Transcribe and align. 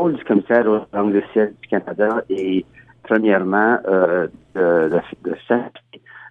rôle 0.00 0.14
du 0.14 0.24
commissaire 0.24 0.66
aux 0.66 0.96
langues 0.96 1.16
officielles 1.16 1.52
du 1.60 1.68
Canada 1.68 2.22
est 2.30 2.64
premièrement 3.02 3.78
euh, 3.86 4.28
de, 4.54 4.90
de, 5.24 5.34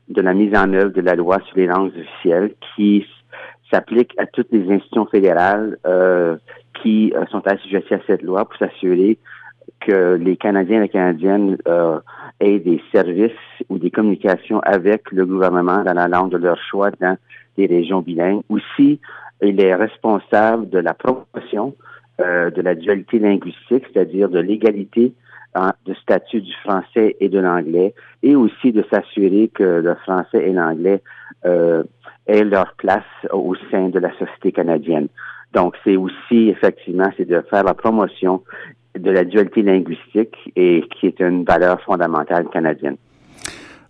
de 0.09 0.21
la 0.21 0.33
mise 0.33 0.55
en 0.55 0.73
œuvre 0.73 0.92
de 0.92 1.01
la 1.01 1.15
loi 1.15 1.38
sur 1.45 1.57
les 1.57 1.67
langues 1.67 1.92
officielles 1.95 2.53
qui 2.75 3.05
s'applique 3.71 4.13
à 4.17 4.25
toutes 4.25 4.51
les 4.51 4.63
institutions 4.71 5.05
fédérales 5.05 5.77
euh, 5.85 6.37
qui 6.82 7.13
euh, 7.16 7.25
sont 7.27 7.45
assujetties 7.45 7.93
à 7.93 8.00
cette 8.07 8.23
loi 8.23 8.45
pour 8.45 8.57
s'assurer 8.57 9.20
que 9.82 10.16
les 10.16 10.36
Canadiens 10.36 10.78
et 10.78 10.82
les 10.82 10.90
Canadiennes 10.90 11.58
aient 12.40 12.60
des 12.60 12.82
services 12.92 13.32
ou 13.70 13.78
des 13.78 13.92
communications 13.92 14.60
avec 14.62 15.12
le 15.12 15.26
gouvernement 15.28 15.84
dans 15.84 15.94
la 15.94 16.08
langue 16.08 16.32
de 16.32 16.38
leur 16.38 16.58
choix 16.58 16.90
dans 17.00 17.18
des 17.56 17.68
régions 17.68 18.02
bilingues. 18.02 18.42
Aussi, 18.50 19.00
il 19.44 19.62
est 19.62 19.76
responsable 19.76 20.70
de 20.70 20.80
la 20.80 20.96
promotion 20.96 21.76
euh, 22.20 22.50
de 22.50 22.62
la 22.62 22.76
dualité 22.76 23.20
linguistique, 23.20 23.86
c'est-à-dire 23.92 24.30
de 24.30 24.40
l'égalité 24.40 25.14
de 25.86 25.94
statut 25.96 26.41
du 26.41 26.54
français 26.64 27.16
et 27.20 27.27
de 27.27 27.40
l'anglais, 27.40 27.94
et 28.23 28.36
aussi 28.36 28.72
de 28.72 28.84
s'assurer 28.91 29.50
que 29.54 29.64
le 29.64 29.96
français 29.96 30.48
et 30.48 30.54
l'anglais 30.54 31.02
euh, 31.46 31.84
aient 32.27 32.44
leur 32.44 32.74
place 32.77 33.04
au 33.32 33.55
sein 33.72 33.90
de 33.90 34.00
la 34.00 34.12
société 34.12 34.52
canadienne. 34.52 35.08
Donc, 35.54 35.76
c'est 35.84 35.96
aussi, 35.96 36.50
effectivement, 36.50 37.12
c'est 37.18 37.27
de 37.27 37.41
faire 37.50 37.63
la 37.63 37.74
promotion 37.74 38.44
de 38.98 39.12
la 39.12 39.24
dualité 39.24 39.63
linguistique 39.63 40.36
et 40.55 40.84
qui 40.91 41.08
est 41.08 41.20
une 41.20 41.44
valeur 41.44 41.82
fondamentale 41.82 42.48
canadienne. 42.49 42.98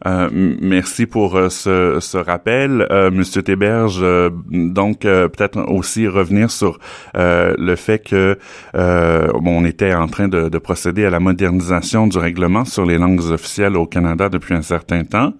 Euh, 0.07 0.29
merci 0.31 1.05
pour 1.05 1.35
euh, 1.35 1.49
ce, 1.49 1.99
ce, 1.99 2.17
rappel, 2.17 2.87
euh, 2.89 3.11
Monsieur 3.11 3.43
Théberge. 3.43 3.99
Euh, 4.01 4.29
donc, 4.49 5.01
peut-être 5.01 5.69
aussi 5.69 6.07
revenir 6.07 6.51
sur 6.51 6.79
le 7.15 7.75
fait 7.75 7.99
que 7.99 8.37
bon, 8.73 9.59
on 9.61 9.65
était 9.65 9.93
en 9.93 10.07
train 10.07 10.27
de, 10.27 10.49
de, 10.49 10.57
procéder 10.57 11.05
à 11.05 11.09
la 11.09 11.19
modernisation 11.19 12.07
du 12.07 12.17
règlement 12.17 12.65
sur 12.65 12.85
les 12.85 12.97
langues 12.97 13.31
officielles 13.31 13.75
au 13.75 13.85
Canada 13.85 14.29
depuis 14.29 14.53
un 14.53 14.61
certain 14.61 15.03
temps. 15.03 15.33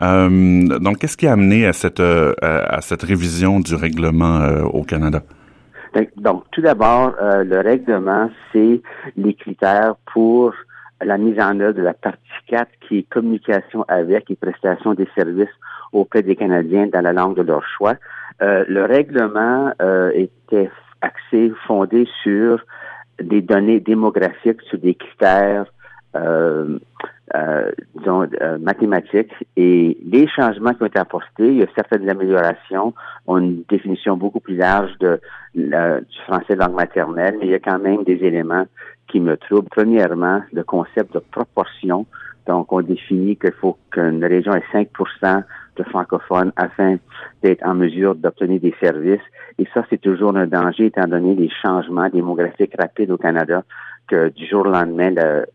donc, 0.00 0.98
qu'est-ce 0.98 1.16
qui 1.16 1.26
a 1.26 1.32
amené 1.32 1.66
à 1.66 1.72
cette 1.72 2.00
à 2.00 2.80
cette 2.80 3.02
révision 3.02 3.60
du 3.60 3.74
règlement 3.74 4.40
au 4.72 4.82
Canada? 4.82 5.22
Donc, 6.16 6.44
tout 6.52 6.62
d'abord, 6.62 7.14
le 7.20 7.60
règlement, 7.60 8.30
c'est 8.52 8.80
les 9.16 9.34
critères 9.34 9.94
pour 10.12 10.52
la 11.02 11.18
mise 11.18 11.38
en 11.40 11.58
œuvre 11.60 11.74
de 11.74 11.82
la 11.82 11.94
partie 11.94 12.20
4 12.48 12.68
qui 12.86 12.98
est 12.98 13.02
communication 13.08 13.84
avec 13.88 14.30
et 14.30 14.36
prestation 14.36 14.94
des 14.94 15.08
services 15.14 15.48
auprès 15.92 16.22
des 16.22 16.36
Canadiens 16.36 16.86
dans 16.86 17.00
la 17.00 17.12
langue 17.12 17.36
de 17.36 17.42
leur 17.42 17.64
choix. 17.66 17.94
Euh, 18.42 18.64
le 18.68 18.84
règlement 18.84 19.72
euh, 19.82 20.10
était 20.14 20.70
axé, 21.00 21.52
fondé 21.66 22.08
sur 22.22 22.64
des 23.20 23.42
données 23.42 23.80
démographiques, 23.80 24.62
sur 24.62 24.78
des 24.78 24.94
critères 24.94 25.66
euh, 26.16 26.78
euh 27.34 27.70
disons, 27.94 28.26
mathématiques 28.60 29.32
et 29.56 29.96
les 30.04 30.26
changements 30.26 30.74
qui 30.74 30.82
ont 30.82 30.86
été 30.86 30.98
apportés, 30.98 31.46
il 31.46 31.58
y 31.58 31.62
a 31.62 31.66
certaines 31.76 32.08
améliorations, 32.08 32.92
ont 33.28 33.38
une 33.38 33.62
définition 33.68 34.16
beaucoup 34.16 34.40
plus 34.40 34.56
large 34.56 34.90
de, 34.98 35.20
du 35.54 36.18
français 36.26 36.56
langue 36.56 36.74
maternelle, 36.74 37.36
mais 37.38 37.46
il 37.46 37.50
y 37.52 37.54
a 37.54 37.60
quand 37.60 37.78
même 37.78 38.02
des 38.02 38.24
éléments 38.24 38.66
qui 39.10 39.20
me 39.20 39.36
trouble. 39.36 39.68
Premièrement, 39.70 40.42
le 40.52 40.62
concept 40.62 41.14
de 41.14 41.18
proportion. 41.18 42.06
Donc, 42.46 42.72
on 42.72 42.80
définit 42.80 43.36
qu'il 43.36 43.52
faut 43.52 43.76
qu'une 43.90 44.24
région 44.24 44.52
ait 44.54 44.64
5% 44.72 45.42
de 45.76 45.82
francophones 45.84 46.52
afin 46.56 46.96
d'être 47.42 47.64
en 47.66 47.74
mesure 47.74 48.14
d'obtenir 48.14 48.60
des 48.60 48.74
services. 48.80 49.20
Et 49.58 49.66
ça, 49.74 49.84
c'est 49.90 50.00
toujours 50.00 50.36
un 50.36 50.46
danger 50.46 50.86
étant 50.86 51.06
donné 51.06 51.34
les 51.34 51.50
changements 51.62 52.08
démographiques 52.08 52.74
rapides 52.78 53.10
au 53.10 53.18
Canada, 53.18 53.62
que 54.08 54.30
du 54.30 54.46
jour 54.46 54.66
au 54.66 54.70
lendemain, 54.70 55.10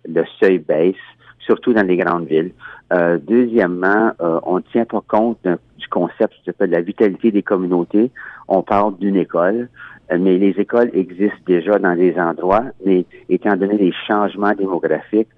le, 0.07 0.23
seuil 0.39 0.59
baisse, 0.59 0.95
surtout 1.39 1.73
dans 1.73 1.85
les 1.85 1.97
grandes 1.97 2.27
villes. 2.27 2.51
Euh, 2.93 3.17
deuxièmement, 3.21 4.11
euh, 4.21 4.39
on 4.43 4.57
ne 4.57 4.61
tient 4.71 4.85
pas 4.85 5.01
compte 5.07 5.39
du 5.85 5.87
concept 5.89 6.33
s'appelle 6.45 6.71
la 6.71 6.81
vitalité 6.81 7.31
des 7.31 7.43
communautés. 7.43 8.11
On 8.47 8.61
parle 8.63 8.97
d'une 8.97 9.15
école. 9.15 9.69
Euh, 10.11 10.17
mais 10.19 10.37
les 10.37 10.51
écoles 10.59 10.91
existent 10.93 11.37
déjà 11.45 11.79
dans 11.79 11.95
des 11.95 12.17
endroits, 12.17 12.65
mais 12.85 13.05
étant 13.29 13.55
donné 13.55 13.77
les 13.77 13.93
changements 14.07 14.53
démographiques, 14.53 15.29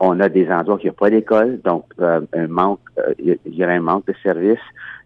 on 0.00 0.18
a 0.20 0.28
des 0.28 0.48
endroits 0.50 0.78
qui 0.78 0.86
n'ont 0.86 0.94
pas 0.94 1.10
d'école, 1.10 1.60
donc 1.62 1.84
euh, 2.00 2.20
un 2.34 2.48
manque, 2.48 2.80
euh, 2.98 3.14
il 3.18 3.38
y 3.54 3.64
aurait 3.64 3.76
un 3.76 3.80
manque 3.80 4.06
de 4.06 4.14
services. 4.22 4.58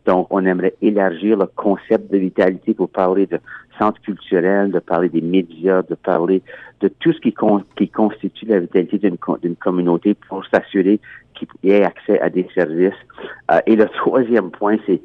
Donc, 0.06 0.28
on 0.30 0.46
aimerait 0.46 0.74
élargir 0.80 1.36
le 1.36 1.46
concept 1.46 2.10
de 2.10 2.16
vitalité 2.16 2.72
pour 2.72 2.88
parler 2.88 3.26
de 3.26 3.38
centre 3.78 4.00
culturel, 4.00 4.70
de 4.70 4.78
parler 4.78 5.10
des 5.10 5.20
médias, 5.20 5.82
de 5.82 5.94
parler 5.96 6.42
de 6.80 6.88
tout 6.88 7.12
ce 7.12 7.20
qui, 7.20 7.34
qui 7.76 7.88
constitue 7.90 8.46
la 8.46 8.60
vitalité 8.60 8.98
d'une 8.98 9.56
communauté 9.56 10.14
pour 10.14 10.46
s'assurer 10.46 10.98
qu'il 11.34 11.48
y 11.62 11.72
ait 11.72 11.84
accès 11.84 12.18
à 12.20 12.30
des 12.30 12.48
services. 12.54 12.94
et 13.66 13.76
le 13.76 13.86
troisième 13.86 14.50
point, 14.50 14.76
c'est 14.86 15.02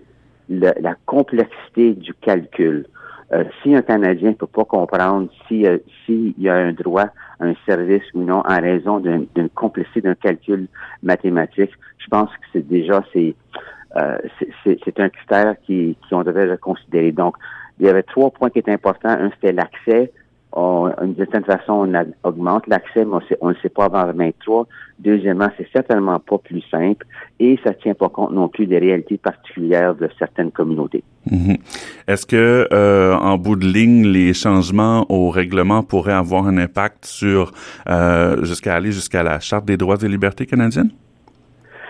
la 0.47 0.95
complexité 1.05 1.93
du 1.95 2.13
calcul. 2.13 2.85
Euh, 3.33 3.45
si 3.61 3.73
un 3.73 3.81
Canadien 3.81 4.29
ne 4.29 4.35
peut 4.35 4.47
pas 4.47 4.65
comprendre 4.65 5.27
s'il 5.47 5.81
si 6.05 6.35
y 6.37 6.49
a 6.49 6.55
un 6.55 6.71
droit 6.73 7.07
un 7.39 7.53
service 7.65 8.03
ou 8.13 8.23
non 8.23 8.43
en 8.47 8.61
raison 8.61 8.99
d'une 8.99 9.49
complexité 9.55 10.01
d'un 10.01 10.15
calcul 10.15 10.67
mathématique, 11.01 11.71
je 11.97 12.07
pense 12.07 12.29
que 12.29 12.45
c'est 12.53 12.67
déjà 12.67 13.03
c'est 13.11 13.33
euh, 13.95 14.17
c'est 14.63 14.99
un 14.99 15.09
critère 15.09 15.55
qui, 15.65 15.97
qui 16.07 16.13
on 16.13 16.23
devrait 16.23 16.57
considérer. 16.57 17.11
Donc, 17.11 17.35
il 17.79 17.85
y 17.85 17.89
avait 17.89 18.03
trois 18.03 18.31
points 18.31 18.49
qui 18.49 18.59
étaient 18.59 18.71
importants. 18.71 19.09
Un, 19.09 19.29
c'était 19.31 19.51
l'accès 19.51 20.11
d'une 20.55 21.15
certaine 21.15 21.45
façon, 21.45 21.89
on 21.89 22.27
augmente 22.27 22.67
l'accès, 22.67 23.05
mais 23.05 23.17
on 23.41 23.49
ne 23.49 23.55
sait 23.55 23.69
pas 23.69 23.85
avant 23.85 24.05
23. 24.13 24.67
Deuxièmement, 24.99 25.49
c'est 25.57 25.67
certainement 25.73 26.19
pas 26.19 26.37
plus 26.37 26.61
simple 26.69 27.05
et 27.39 27.59
ça 27.63 27.73
tient 27.73 27.95
pas 27.95 28.09
compte 28.09 28.31
non 28.31 28.47
plus 28.47 28.67
des 28.67 28.77
réalités 28.77 29.17
particulières 29.17 29.95
de 29.95 30.07
certaines 30.19 30.51
communautés. 30.51 31.03
Mhm. 31.29 31.57
Est-ce 32.07 32.25
que, 32.25 32.67
euh, 32.71 33.15
en 33.15 33.37
bout 33.37 33.55
de 33.55 33.65
ligne, 33.65 34.05
les 34.05 34.33
changements 34.33 35.05
au 35.09 35.29
règlement 35.29 35.81
pourraient 35.81 36.13
avoir 36.13 36.45
un 36.47 36.57
impact 36.57 37.05
sur 37.05 37.51
euh, 37.89 38.43
jusqu'à 38.43 38.75
aller 38.75 38.91
jusqu'à 38.91 39.23
la 39.23 39.39
Charte 39.39 39.65
des 39.65 39.77
droits 39.77 39.97
et 40.01 40.07
libertés 40.07 40.45
canadiennes? 40.45 40.91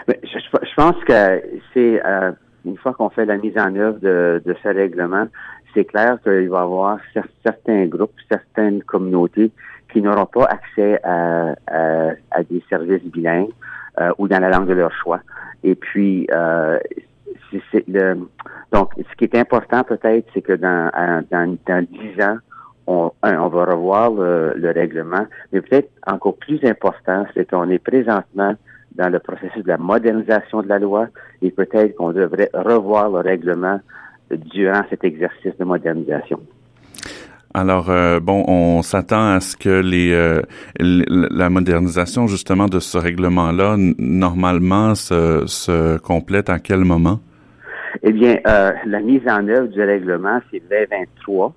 je, 0.07 0.13
je, 0.24 0.75
pense 0.75 0.95
que 1.06 1.41
c'est 1.74 2.01
euh, 2.06 2.31
une 2.66 2.78
fois 2.78 2.94
qu'on 2.94 3.09
fait 3.09 3.25
la 3.25 3.38
mise 3.38 3.57
en 3.57 3.75
œuvre 3.75 4.00
de, 4.00 4.41
de 4.45 4.56
ce 4.63 4.69
règlement, 4.69 5.28
c'est 5.74 5.86
clair 5.86 6.18
qu'il 6.24 6.50
va 6.50 6.60
y 6.60 6.62
avoir 6.62 6.98
certains 7.44 7.86
groupes, 7.86 8.14
certaines 8.30 8.82
communautés 8.84 9.52
qui 9.92 10.02
n'auront 10.02 10.26
pas 10.26 10.46
accès 10.46 11.00
à, 11.04 11.56
à, 11.68 12.44
des 12.44 12.64
services 12.70 13.04
bilingues 13.04 13.52
euh, 14.00 14.12
ou 14.18 14.28
dans 14.28 14.40
la 14.40 14.50
langue 14.50 14.68
de 14.68 14.74
leur 14.74 14.92
choix. 14.92 15.20
Et 15.64 15.76
puis, 15.76 16.28
euh, 16.32 16.80
le, 17.88 18.16
donc, 18.72 18.92
ce 18.98 19.16
qui 19.16 19.26
est 19.26 19.36
important 19.36 19.84
peut-être, 19.84 20.28
c'est 20.34 20.42
que 20.42 20.54
dans, 20.54 20.90
dans, 21.30 21.58
dans 21.68 21.86
10 21.86 22.24
ans, 22.24 22.38
on, 22.88 23.12
on 23.22 23.48
va 23.48 23.66
revoir 23.66 24.12
le, 24.12 24.54
le 24.56 24.72
règlement, 24.72 25.26
mais 25.52 25.62
peut-être 25.62 25.90
encore 26.08 26.36
plus 26.38 26.60
important, 26.66 27.26
c'est 27.34 27.50
qu'on 27.50 27.70
est 27.70 27.80
présentement 27.80 28.56
dans 28.96 29.10
le 29.10 29.20
processus 29.20 29.64
de 29.64 29.70
la 29.70 29.78
modernisation 29.78 30.62
de 30.62 30.68
la 30.68 30.80
loi 30.80 31.08
et 31.42 31.52
peut-être 31.52 31.96
qu'on 31.96 32.12
devrait 32.12 32.50
revoir 32.54 33.10
le 33.10 33.20
règlement 33.20 33.80
durant 34.38 34.82
cet 34.90 35.04
exercice 35.04 35.58
de 35.60 35.66
modernisation. 35.66 36.40
Alors 37.56 37.92
euh, 37.92 38.20
bon, 38.20 38.44
on 38.48 38.82
s'attend 38.82 39.34
à 39.36 39.40
ce 39.40 39.56
que 39.56 39.82
les 39.82 40.12
euh, 40.12 40.42
la 40.80 41.52
modernisation 41.52 42.26
justement 42.26 42.66
de 42.66 42.80
ce 42.80 42.98
règlement-là 42.98 43.76
normalement 43.78 44.96
se, 44.96 45.44
se 45.46 46.00
complète 46.00 46.50
à 46.50 46.58
quel 46.58 46.80
moment? 46.80 47.20
Eh 48.02 48.12
bien, 48.12 48.38
euh, 48.48 48.72
la 48.88 49.00
mise 49.00 49.22
en 49.28 49.48
œuvre 49.48 49.68
du 49.68 49.82
règlement, 49.82 50.40
c'est 50.50 50.64
le 50.70 50.88
23. 50.90 51.54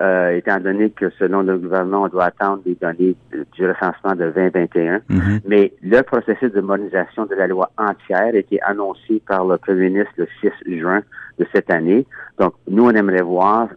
Euh, 0.00 0.36
étant 0.36 0.60
donné 0.60 0.90
que 0.90 1.10
selon 1.18 1.42
le 1.42 1.58
gouvernement, 1.58 2.02
on 2.02 2.08
doit 2.08 2.26
attendre 2.26 2.62
les 2.64 2.76
données 2.76 3.16
du 3.52 3.66
recensement 3.66 4.14
de 4.14 4.30
2021. 4.30 4.98
Mm-hmm. 4.98 5.40
Mais 5.44 5.72
le 5.82 6.02
processus 6.02 6.52
de 6.52 6.60
modernisation 6.60 7.26
de 7.26 7.34
la 7.34 7.48
loi 7.48 7.72
entière 7.76 8.32
a 8.32 8.36
été 8.36 8.62
annoncé 8.62 9.20
par 9.26 9.44
le 9.44 9.58
Premier 9.58 9.90
ministre 9.90 10.12
le 10.16 10.28
6 10.40 10.78
juin 10.78 11.00
de 11.40 11.46
cette 11.52 11.68
année. 11.70 12.06
Donc, 12.38 12.54
nous, 12.68 12.84
on 12.84 12.90
aimerait 12.90 13.22
voir 13.22 13.70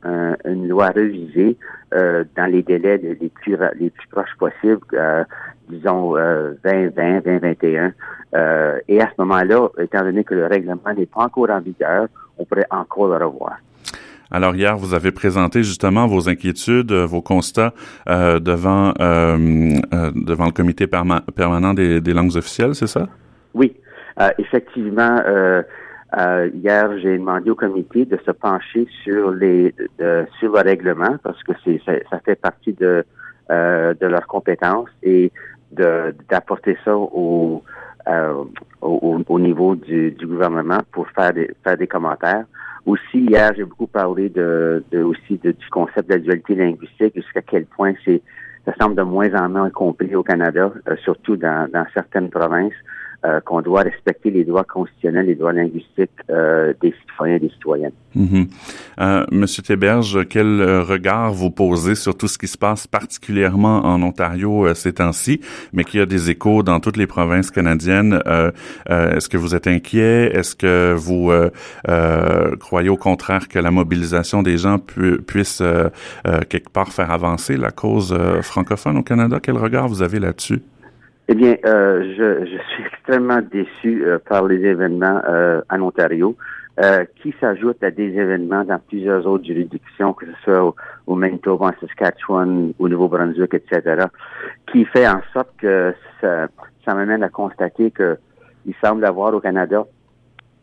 une 0.46 0.68
loi 0.68 0.90
révisée 0.90 1.58
euh, 1.96 2.24
dans 2.38 2.46
les 2.46 2.62
délais 2.62 2.98
les 2.98 3.30
plus 3.30 3.58
les 3.80 3.90
plus 3.90 4.08
proches 4.10 4.36
possibles, 4.38 4.82
euh, 4.94 5.24
disons 5.70 6.14
2020, 6.64 7.22
2021. 7.26 7.94
et 8.88 9.02
à 9.02 9.08
ce 9.08 9.14
moment-là, 9.18 9.70
étant 9.80 10.04
donné 10.04 10.24
que 10.24 10.36
le 10.36 10.46
règlement 10.46 10.94
n'est 10.96 11.08
pas 11.08 11.24
encore 11.24 11.50
en 11.50 11.62
vigueur, 11.62 12.08
on 12.38 12.46
pourrait 12.46 12.68
encore 12.70 13.08
le 13.08 13.26
revoir. 13.26 13.58
Alors 14.32 14.56
hier, 14.56 14.78
vous 14.78 14.94
avez 14.94 15.12
présenté 15.12 15.62
justement 15.62 16.08
vos 16.08 16.30
inquiétudes, 16.30 16.94
euh, 16.94 17.06
vos 17.06 17.22
constats 17.22 17.74
euh, 18.08 18.40
devant 18.40 18.94
euh, 19.02 19.38
devant 20.16 20.46
le 20.46 20.54
comité 20.54 20.88
permanent 20.88 21.74
des, 21.74 22.14
langues 22.14 22.38
officielles, 22.38 22.74
c'est 22.74 22.88
ça? 22.88 23.08
Oui, 23.54 23.76
effectivement. 24.38 25.18
hier, 26.54 26.98
j'ai 27.00 27.18
demandé 27.18 27.50
au 27.50 27.56
comité 27.56 28.06
de 28.06 28.18
se 28.26 28.32
pencher 28.32 28.88
sur 29.04 29.32
les 29.32 29.76
sur 30.40 30.54
le 30.54 30.62
règlement 30.62 31.18
parce 31.24 31.42
que 31.44 31.52
c'est 31.66 31.82
ça, 31.86 32.20
fait 32.24 32.40
partie 32.40 32.74
de 32.74 33.04
de 33.50 34.08
leurs 34.08 34.28
compétences 34.28 34.90
et 35.04 35.32
d'apporter 35.72 36.78
ça 36.86 36.96
au, 38.82 39.22
au, 39.28 39.40
niveau 39.40 39.76
du, 39.76 40.12
du, 40.12 40.28
gouvernement 40.28 40.80
pour 40.92 41.08
faire 41.10 41.34
des, 41.34 41.50
faire 41.64 41.78
des 41.78 41.88
commentaires. 41.88 42.46
Aussi, 42.86 43.20
hier, 43.20 43.52
j'ai 43.56 43.64
beaucoup 43.64 43.88
parlé 43.88 44.30
de, 44.30 44.84
de 44.92 45.04
aussi 45.04 45.38
du 45.38 45.56
concept 45.70 46.10
de 46.10 46.16
la 46.16 46.20
dualité 46.20 46.56
linguistique, 46.56 47.14
jusqu'à 47.16 47.42
quel 47.42 47.66
point 47.66 47.94
c'est 48.04 48.22
ça 48.66 48.74
semble 48.80 48.96
de 48.96 49.02
moins 49.02 49.34
en 49.34 49.50
moins 49.50 49.70
compris 49.72 50.14
au 50.16 50.24
Canada, 50.24 50.72
euh, 50.88 50.96
surtout 51.04 51.36
dans, 51.36 51.68
dans 51.72 51.86
certaines 51.94 52.30
provinces. 52.30 52.74
Euh, 53.24 53.40
qu'on 53.40 53.62
doit 53.62 53.84
respecter 53.84 54.32
les 54.32 54.44
droits 54.44 54.64
constitutionnels, 54.64 55.28
les 55.28 55.36
droits 55.36 55.54
linguistiques 55.54 56.10
euh, 56.32 56.74
des 56.82 56.92
citoyens 57.02 57.36
et 57.36 57.40
des 57.40 57.50
citoyennes. 57.50 57.92
Mm 58.16 58.46
Monsieur 59.32 59.62
Théberge, 59.62 60.28
quel 60.28 60.62
regard 60.82 61.32
vous 61.32 61.52
posez 61.52 61.94
sur 61.94 62.18
tout 62.18 62.28
ce 62.28 62.40
qui 62.40 62.48
se 62.48 62.58
passe 62.58 62.88
particulièrement 62.88 63.86
en 63.86 64.02
Ontario 64.02 64.74
ces 64.74 64.94
temps-ci, 64.94 65.40
mais 65.72 65.84
qui 65.84 66.00
a 66.00 66.08
des 66.08 66.32
échos 66.32 66.64
dans 66.64 66.80
toutes 66.80 66.98
les 66.98 67.08
provinces 67.08 67.52
canadiennes? 67.52 68.22
Est-ce 68.88 69.28
que 69.28 69.38
vous 69.38 69.56
êtes 69.56 69.66
inquiet? 69.68 70.32
Est-ce 70.36 70.56
que 70.56 70.94
vous 70.94 71.32
croyez 72.60 72.90
au 72.90 72.98
contraire 72.98 73.48
que 73.48 73.58
la 73.58 73.72
mobilisation 73.72 74.44
des 74.44 74.58
gens 74.58 74.78
puisse 74.78 75.64
quelque 76.50 76.70
part 76.70 76.90
faire 76.90 77.10
avancer 77.12 77.58
la 77.58 77.72
cause 77.72 78.16
francophone 78.42 78.98
au 78.98 79.04
Canada? 79.04 79.40
Quel 79.42 79.58
regard 79.58 79.88
vous 79.88 80.04
avez 80.04 80.20
là-dessus? 80.20 80.62
Eh 81.32 81.34
bien, 81.34 81.56
euh, 81.64 82.14
je, 82.18 82.46
je, 82.46 82.58
suis 82.74 82.84
extrêmement 82.94 83.40
déçu 83.42 84.04
euh, 84.04 84.20
par 84.20 84.48
les 84.48 84.58
événements 84.66 85.22
euh, 85.30 85.62
en 85.70 85.80
Ontario, 85.80 86.36
euh, 86.82 87.06
qui 87.22 87.34
s'ajoutent 87.40 87.82
à 87.86 87.90
des 87.90 88.10
événements 88.18 88.66
dans 88.66 88.80
plusieurs 88.80 89.26
autres 89.26 89.46
juridictions, 89.46 90.12
que 90.12 90.26
ce 90.26 90.34
soit 90.44 90.62
au, 90.62 90.76
au 91.08 91.16
Manitoba, 91.16 91.68
en 91.68 91.72
Saskatchewan, 91.80 92.74
au 92.78 92.90
Nouveau-Brunswick, 92.90 93.54
etc., 93.54 94.08
qui 94.70 94.84
fait 94.84 95.08
en 95.08 95.22
sorte 95.32 95.56
que 95.58 95.94
ça, 96.20 96.48
ça 96.84 96.96
m'amène 96.96 97.24
à 97.24 97.30
constater 97.30 97.92
que 97.92 98.18
il 98.66 98.76
semble 98.84 99.06
avoir 99.06 99.34
au 99.34 99.40
Canada 99.40 99.86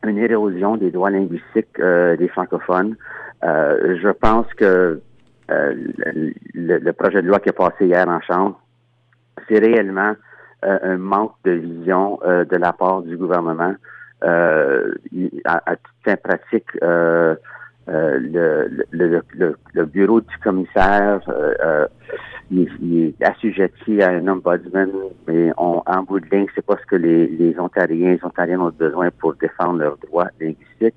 une 0.04 0.18
érosion 0.18 0.76
des 0.76 0.90
droits 0.90 1.10
linguistiques 1.10 1.80
des 1.80 2.28
francophones. 2.28 2.94
je 3.42 4.10
pense 4.10 4.46
que 4.54 5.00
le, 5.48 6.32
le, 6.54 6.92
projet 6.92 7.22
de 7.22 7.26
loi 7.26 7.40
qui 7.40 7.48
est 7.48 7.52
passé 7.52 7.86
hier 7.86 8.06
en 8.06 8.20
Chambre, 8.20 8.60
c'est 9.48 9.58
réellement 9.58 10.14
euh, 10.64 10.78
un 10.82 10.96
manque 10.98 11.34
de 11.44 11.52
vision 11.52 12.18
euh, 12.24 12.44
de 12.44 12.56
la 12.56 12.72
part 12.72 13.02
du 13.02 13.16
gouvernement. 13.16 13.74
Euh, 14.24 14.94
à, 15.44 15.62
à 15.70 15.76
toute 15.76 15.94
fin 16.04 16.16
pratique, 16.16 16.66
le, 16.82 17.38
le, 17.86 18.84
le, 18.90 19.56
le, 19.72 19.84
bureau 19.86 20.20
du 20.20 20.38
commissaire 20.38 21.20
il, 22.50 23.14
est 23.20 23.24
assujetti 23.24 24.02
à 24.02 24.10
un 24.10 24.26
ombudsman, 24.26 24.90
mais 25.26 25.52
on, 25.58 25.82
en 25.86 26.02
bout 26.02 26.20
de 26.20 26.26
ligne, 26.30 26.46
c'est 26.54 26.64
pas 26.64 26.76
ce 26.80 26.86
que 26.86 26.96
les, 26.96 27.26
les 27.26 27.58
Ontariens 27.58 28.12
et 28.12 28.20
Ontariennes 28.22 28.60
ont 28.60 28.70
besoin 28.70 29.10
pour 29.18 29.34
défendre 29.34 29.80
leurs 29.80 29.98
droits 29.98 30.28
linguistiques. 30.40 30.94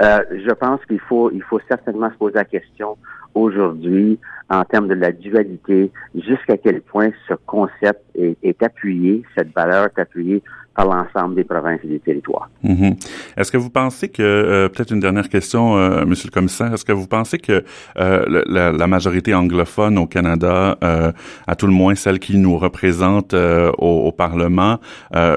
Euh, 0.00 0.20
je 0.30 0.52
pense 0.52 0.84
qu'il 0.86 1.00
faut, 1.00 1.30
il 1.30 1.42
faut 1.42 1.60
certainement 1.68 2.10
se 2.10 2.16
poser 2.16 2.36
la 2.36 2.44
question 2.44 2.96
aujourd'hui 3.38 4.18
en 4.50 4.64
termes 4.64 4.88
de 4.88 4.94
la 4.94 5.12
dualité, 5.12 5.90
jusqu'à 6.14 6.56
quel 6.56 6.80
point 6.80 7.10
ce 7.28 7.34
concept 7.46 8.02
est, 8.14 8.62
appuyé, 8.62 9.22
cette 9.36 9.54
valeur 9.54 9.86
est 9.86 10.00
appuyée 10.00 10.42
par 10.74 10.86
l'ensemble 10.86 11.34
des 11.34 11.44
provinces 11.44 11.80
et 11.84 11.88
des 11.88 11.98
territoires. 11.98 12.48
Mm-hmm. 12.64 12.96
Est-ce 13.36 13.50
que 13.50 13.56
vous 13.56 13.68
pensez 13.68 14.08
que, 14.08 14.22
euh, 14.22 14.68
peut-être 14.68 14.92
une 14.92 15.00
dernière 15.00 15.28
question, 15.28 15.76
euh, 15.76 16.06
Monsieur 16.06 16.28
le 16.28 16.32
Commissaire, 16.32 16.72
est-ce 16.72 16.84
que 16.84 16.92
vous 16.92 17.08
pensez 17.08 17.38
que 17.38 17.64
euh, 17.98 18.42
la, 18.46 18.86
majorité 18.86 19.34
anglophone 19.34 19.98
au 19.98 20.06
Canada, 20.06 20.78
euh, 20.82 21.12
à 21.46 21.56
tout 21.56 21.66
le 21.66 21.72
moins 21.72 21.96
celle 21.96 22.20
qui 22.20 22.38
nous 22.38 22.56
représente 22.56 23.34
au, 23.34 24.06
au, 24.06 24.12
Parlement, 24.12 24.78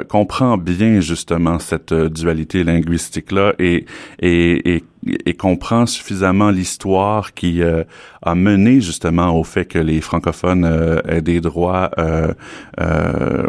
comprend 0.09 0.57
bien 0.57 1.01
justement 1.01 1.59
cette 1.59 1.93
dualité 1.93 2.63
linguistique-là 2.63 3.53
et, 3.59 3.85
et, 4.19 4.75
et 4.75 4.83
et 5.25 5.33
comprend 5.33 5.85
suffisamment 5.85 6.51
l'histoire 6.51 7.33
qui 7.33 7.63
euh, 7.63 7.83
a 8.21 8.35
mené 8.35 8.81
justement 8.81 9.37
au 9.37 9.43
fait 9.43 9.65
que 9.65 9.79
les 9.79 10.01
francophones 10.01 10.65
euh, 10.65 10.99
aient 11.07 11.21
des 11.21 11.41
droits 11.41 11.89
euh, 11.97 12.33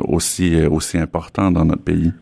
aussi 0.08 0.64
aussi 0.66 0.98
importants 0.98 1.50
dans 1.50 1.64
notre 1.64 1.82
pays. 1.82 2.12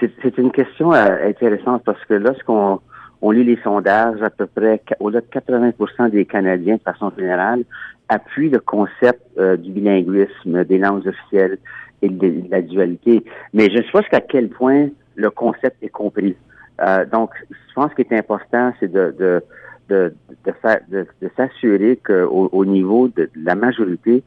C'est 0.00 0.36
une 0.36 0.52
question 0.52 0.92
intéressante 0.92 1.82
parce 1.84 2.02
que 2.04 2.14
lorsqu'on 2.14 2.80
on 3.22 3.30
lit 3.30 3.44
les 3.44 3.58
sondages, 3.62 4.20
à 4.22 4.28
peu 4.28 4.46
près 4.46 4.82
au-delà 5.00 5.22
de 5.22 5.26
80% 5.26 6.10
des 6.10 6.26
Canadiens, 6.26 6.76
de 6.76 6.82
façon 6.82 7.10
générale, 7.16 7.64
appuient 8.10 8.50
le 8.50 8.60
concept 8.60 9.22
du 9.38 9.70
bilinguisme, 9.70 10.64
des 10.64 10.76
langues 10.76 11.06
officielles 11.06 11.56
et 12.02 12.10
de, 12.10 12.42
la 12.50 12.60
dualité. 12.60 13.24
Mais 13.54 13.70
je 13.70 13.78
ne 13.78 13.82
sais 13.82 13.90
pas 13.90 14.02
jusqu'à 14.02 14.20
quel 14.20 14.50
point 14.50 14.88
le 15.14 15.30
concept 15.30 15.82
est 15.82 15.88
compris. 15.88 16.36
Euh, 16.80 17.04
donc, 17.06 17.30
je 17.50 17.74
pense 17.74 17.92
qu'il 17.94 18.06
est 18.10 18.18
important, 18.18 18.72
c'est 18.80 18.90
de, 18.90 19.14
de, 19.18 19.42
de, 19.88 20.14
de, 20.44 20.52
de, 20.88 21.06
de 21.22 21.30
s'assurer 21.36 21.98
qu'au 22.04 22.48
au 22.52 22.64
niveau 22.64 23.08
de, 23.08 23.30
la 23.36 23.54
majorité, 23.54 24.22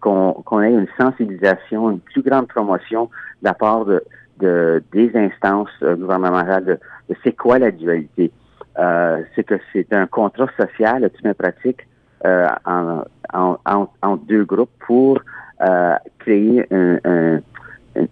qu'on 0.00 0.62
ait 0.62 0.72
une 0.72 0.86
sensibilisation, 0.98 1.90
une 1.90 2.00
plus 2.00 2.22
grande 2.22 2.48
promotion 2.48 3.04
de 3.42 3.48
la 3.48 3.54
part 3.54 3.84
de, 3.84 4.02
de 4.40 4.82
des 4.92 5.10
instances 5.14 5.68
euh, 5.82 5.96
gouvernementales 5.96 6.64
de, 6.64 6.78
c'est 7.22 7.32
quoi 7.32 7.58
la 7.58 7.70
dualité. 7.70 8.30
Euh, 8.78 9.22
c'est 9.34 9.44
que 9.44 9.54
c'est 9.72 9.92
un 9.92 10.06
contrat 10.06 10.48
social, 10.58 11.08
mets 11.22 11.34
pratique, 11.34 11.86
euh, 12.24 12.48
en, 12.64 13.04
en, 13.32 13.58
en, 13.66 13.88
en, 14.02 14.16
deux 14.16 14.44
groupes 14.44 14.70
pour 14.86 15.20
euh, 15.60 15.94
créer 16.18 16.66
un, 16.72 16.98
un 17.04 17.40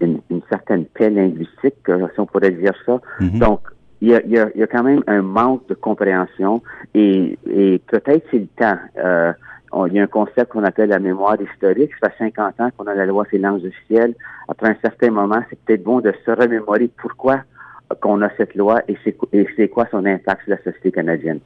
une, 0.01 0.21
une, 0.31 0.43
certaine 0.49 0.85
paix 0.87 1.11
linguistique, 1.11 1.75
si 1.87 2.21
on 2.21 2.27
pourrait 2.27 2.51
dire 2.51 2.75
ça. 2.87 3.01
Mhm. 3.21 3.39
Donc, 3.39 3.61
il 4.01 4.09
y, 4.09 4.15
a, 4.15 4.23
il, 4.25 4.33
y 4.33 4.39
a, 4.39 4.49
il 4.55 4.61
y 4.61 4.65
a, 4.65 4.67
quand 4.67 4.83
même 4.83 5.03
un 5.07 5.23
manque 5.23 5.69
de 5.69 5.75
compréhension 5.75 6.61
et, 6.93 7.39
et 7.49 7.81
peut-être 7.87 8.27
c'est 8.31 8.39
le 8.39 8.49
temps. 8.59 8.79
Euh, 8.99 9.33
il 9.87 9.95
y 9.95 10.01
a 10.01 10.03
un 10.03 10.09
concept 10.09 10.53
qu'on 10.53 10.65
appelle 10.65 10.91
la 10.91 10.99
mémoire 10.99 11.37
historique. 11.41 11.93
Ça 12.03 12.11
fait 12.11 12.25
50 12.25 12.61
ans 12.61 12.69
qu'on 12.77 12.87
a 12.87 12.95
la 12.95 13.07
loi 13.07 13.25
sur 13.25 13.37
les 13.37 13.43
langues 13.43 13.65
officielles. 13.65 14.15
Après 14.49 14.69
un 14.69 14.77
certain 14.83 15.11
moment, 15.11 15.41
c'est 15.49 15.59
peut-être 15.61 15.83
bon 15.83 16.01
de 16.01 16.13
se 16.27 16.31
remémorer 16.31 16.91
pourquoi 17.01 17.41
qu'on 18.01 18.21
a 18.23 18.29
cette 18.37 18.55
loi 18.55 18.83
et 18.89 18.97
c'est 19.05 19.69
quoi 19.69 19.87
son 19.91 20.05
impact 20.05 20.43
sur 20.43 20.51
la 20.51 20.59
société 20.59 20.93
canadienne. 20.93 21.41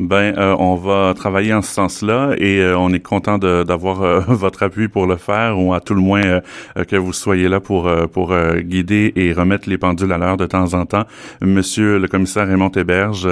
Ben, 0.00 0.36
euh, 0.36 0.56
on 0.58 0.74
va 0.74 1.14
travailler 1.14 1.54
en 1.54 1.62
ce 1.62 1.72
sens-là 1.72 2.34
et 2.38 2.58
euh, 2.58 2.76
on 2.76 2.92
est 2.92 3.00
content 3.00 3.38
d'avoir 3.38 4.02
euh, 4.02 4.20
votre 4.28 4.64
appui 4.64 4.88
pour 4.88 5.06
le 5.06 5.16
faire 5.16 5.58
ou 5.58 5.72
à 5.72 5.80
tout 5.80 5.94
le 5.94 6.00
moins 6.00 6.40
que 6.88 6.96
vous 6.96 7.12
soyez 7.12 7.48
là 7.48 7.60
pour 7.60 7.90
pour 8.12 8.34
guider 8.58 9.12
et 9.16 9.32
remettre 9.32 9.68
les 9.68 9.78
pendules 9.78 10.12
à 10.12 10.18
l'heure 10.18 10.36
de 10.36 10.46
temps 10.46 10.74
en 10.74 10.86
temps. 10.86 11.04
Monsieur 11.40 11.98
le 11.98 12.08
commissaire 12.08 12.46
Raymond 12.48 12.70
Héberge, 12.70 13.28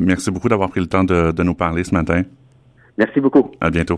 merci 0.00 0.30
beaucoup 0.30 0.48
d'avoir 0.48 0.70
pris 0.70 0.80
le 0.80 0.86
temps 0.86 1.04
de, 1.04 1.32
de 1.32 1.42
nous 1.42 1.54
parler 1.54 1.84
ce 1.84 1.94
matin. 1.94 2.22
Merci 2.98 3.20
beaucoup. 3.20 3.50
À 3.60 3.70
bientôt. 3.70 3.96